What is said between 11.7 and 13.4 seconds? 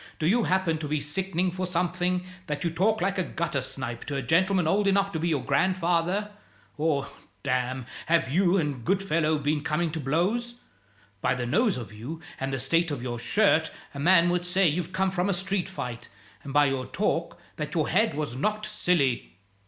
of you and the state of your